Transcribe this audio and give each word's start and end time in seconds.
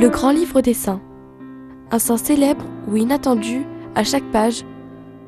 Le 0.00 0.10
grand 0.10 0.30
livre 0.30 0.60
des 0.60 0.74
saints. 0.74 1.02
Un 1.90 1.98
saint 1.98 2.18
célèbre 2.18 2.64
ou 2.86 2.96
inattendu 2.96 3.66
à 3.96 4.04
chaque 4.04 4.30
page 4.30 4.64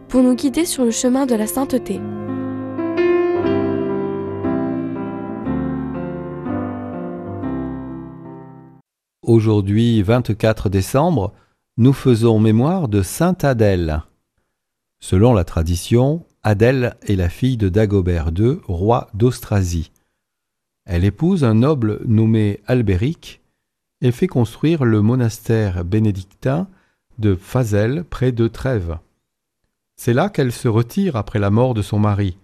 pour 0.07 0.23
nous 0.23 0.37
guider 0.37 0.65
sur 0.65 0.85
le 0.85 0.93
chemin 0.93 1.27
de 1.27 1.35
la 1.35 1.49
sainteté. 1.49 2.01
Aujourd'hui, 9.23 10.03
24 10.03 10.69
décembre, 10.69 11.33
nous 11.77 11.93
faisons 11.93 12.39
mémoire 12.39 12.87
de 12.87 13.03
Sainte 13.03 13.43
Adèle. 13.43 14.05
Selon 15.01 15.35
la 15.35 15.43
tradition, 15.43 16.25
Adèle 16.45 16.97
est 17.09 17.17
la 17.17 17.29
fille 17.29 17.57
de 17.57 17.69
Dagobert 17.69 18.31
II, 18.39 18.59
roi 18.69 19.09
d'Austrasie. 19.15 19.91
Elle 20.85 21.05
épouse 21.05 21.43
un 21.43 21.55
noble 21.55 22.03
nommé 22.07 22.61
Albéric 22.69 23.40
et 24.01 24.13
fait 24.13 24.27
construire 24.27 24.85
le 24.85 25.03
monastère 25.03 25.85
bénédictin 25.85 26.69
de 27.19 27.35
Phazel 27.35 28.05
près 28.05 28.33
de 28.33 28.49
Trèves. 28.49 28.99
C'est 29.97 30.15
là 30.15 30.31
qu'elle 30.31 30.53
se 30.53 30.69
retire 30.69 31.17
après 31.17 31.39
la 31.39 31.51
mort 31.51 31.75
de 31.75 31.83
son 31.83 31.99
mari. 31.99 32.39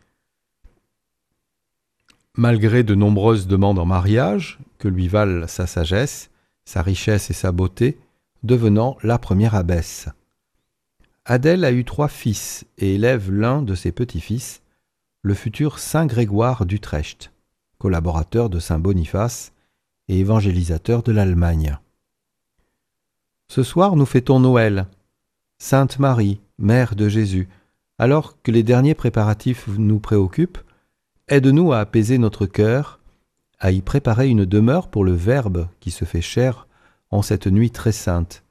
Malgré 2.36 2.82
de 2.82 2.94
nombreuses 2.94 3.46
demandes 3.46 3.78
en 3.78 3.86
mariage, 3.86 4.58
que 4.78 4.88
lui 4.88 5.08
valent 5.08 5.46
sa 5.46 5.66
sagesse, 5.66 6.30
sa 6.66 6.82
richesse 6.82 7.30
et 7.30 7.34
sa 7.34 7.52
beauté, 7.52 7.98
devenant 8.42 8.98
la 9.02 9.18
première 9.18 9.54
abbesse. 9.54 10.08
Adèle 11.24 11.64
a 11.64 11.72
eu 11.72 11.84
trois 11.84 12.08
fils 12.08 12.66
et 12.76 12.94
élève 12.94 13.32
l'un 13.32 13.62
de 13.62 13.74
ses 13.74 13.90
petits-fils, 13.90 14.62
le 15.22 15.34
futur 15.34 15.78
Saint 15.78 16.06
Grégoire 16.06 16.66
d'Utrecht, 16.66 17.32
collaborateur 17.78 18.50
de 18.50 18.60
Saint 18.60 18.78
Boniface 18.78 19.52
et 20.08 20.18
évangélisateur 20.18 21.02
de 21.02 21.12
l'Allemagne. 21.12 21.78
Ce 23.48 23.62
soir, 23.62 23.96
nous 23.96 24.06
fêtons 24.06 24.40
Noël. 24.40 24.86
Sainte 25.58 25.98
Marie, 25.98 26.40
Mère 26.58 26.96
de 26.96 27.08
Jésus, 27.08 27.48
alors 27.98 28.40
que 28.42 28.50
les 28.50 28.62
derniers 28.62 28.94
préparatifs 28.94 29.68
nous 29.68 30.00
préoccupent, 30.00 30.58
aide-nous 31.28 31.72
à 31.72 31.78
apaiser 31.78 32.18
notre 32.18 32.46
cœur, 32.46 33.00
à 33.58 33.70
y 33.70 33.80
préparer 33.80 34.28
une 34.28 34.44
demeure 34.44 34.88
pour 34.88 35.04
le 35.04 35.12
Verbe 35.12 35.68
qui 35.80 35.90
se 35.90 36.04
fait 36.04 36.20
chair 36.20 36.66
en 37.10 37.22
cette 37.22 37.46
nuit 37.46 37.70
très 37.70 37.92
sainte. 37.92 38.42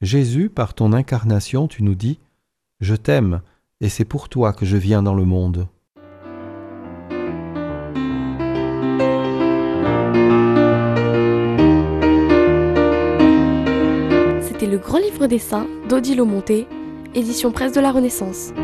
Jésus, 0.00 0.50
par 0.50 0.74
ton 0.74 0.92
incarnation, 0.92 1.68
tu 1.68 1.84
nous 1.84 1.94
dis, 1.94 2.18
Je 2.80 2.96
t'aime, 2.96 3.40
et 3.80 3.88
c'est 3.88 4.04
pour 4.04 4.28
toi 4.28 4.52
que 4.52 4.66
je 4.66 4.76
viens 4.76 5.02
dans 5.02 5.14
le 5.14 5.24
monde. 5.24 5.68
Le 14.72 14.78
grand 14.78 15.00
livre 15.00 15.26
des 15.26 15.38
saints 15.38 15.66
d'Odile 15.90 16.22
Monté, 16.22 16.66
édition 17.14 17.52
presse 17.52 17.74
de 17.74 17.80
la 17.82 17.92
Renaissance. 17.92 18.54